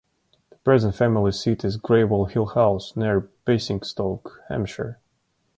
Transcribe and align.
The 0.49 0.55
present 0.55 0.95
family 0.95 1.31
seat 1.31 1.63
is 1.63 1.77
Greywell 1.77 2.25
Hill 2.31 2.47
House, 2.47 2.95
near 2.95 3.29
Basingstoke, 3.45 4.41
Hampshire. 4.49 4.97